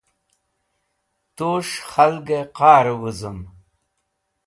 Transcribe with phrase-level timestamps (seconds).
[1.35, 3.39] Tus̃h khalgẽ qarẽ wũzũm.